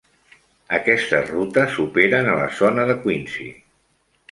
[0.77, 3.49] Aquestes rutes operen a la zona de Quincy.